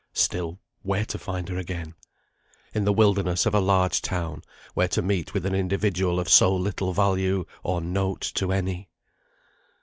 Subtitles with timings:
[0.15, 1.93] Still, where to find her again?
[2.73, 4.41] In the wilderness of a large town,
[4.73, 8.89] where to meet with an individual of so little value or note to any?